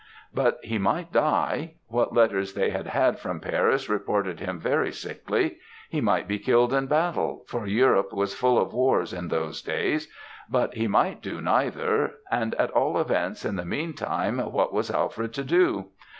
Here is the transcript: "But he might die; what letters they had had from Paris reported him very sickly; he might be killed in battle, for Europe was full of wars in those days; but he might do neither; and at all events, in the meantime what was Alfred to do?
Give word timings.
"But 0.33 0.57
he 0.63 0.79
might 0.79 1.11
die; 1.13 1.75
what 1.87 2.11
letters 2.11 2.55
they 2.55 2.71
had 2.71 2.87
had 2.87 3.19
from 3.19 3.39
Paris 3.39 3.87
reported 3.87 4.39
him 4.39 4.59
very 4.59 4.91
sickly; 4.91 5.57
he 5.91 6.01
might 6.01 6.27
be 6.27 6.39
killed 6.39 6.73
in 6.73 6.87
battle, 6.87 7.45
for 7.47 7.67
Europe 7.67 8.11
was 8.11 8.33
full 8.33 8.59
of 8.59 8.73
wars 8.73 9.13
in 9.13 9.27
those 9.27 9.61
days; 9.61 10.07
but 10.49 10.73
he 10.73 10.87
might 10.87 11.21
do 11.21 11.39
neither; 11.39 12.15
and 12.31 12.55
at 12.55 12.71
all 12.71 12.99
events, 12.99 13.45
in 13.45 13.57
the 13.57 13.63
meantime 13.63 14.39
what 14.39 14.73
was 14.73 14.89
Alfred 14.89 15.35
to 15.35 15.43
do? 15.43 15.89